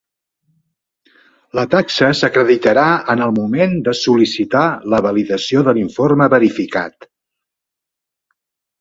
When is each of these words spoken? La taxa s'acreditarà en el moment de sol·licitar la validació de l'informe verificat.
La 1.59 1.65
taxa 1.73 2.09
s'acreditarà 2.21 2.87
en 3.15 3.23
el 3.27 3.35
moment 3.41 3.77
de 3.91 3.95
sol·licitar 4.01 4.65
la 4.95 5.05
validació 5.11 5.67
de 5.71 5.79
l'informe 5.81 6.33
verificat. 6.39 7.11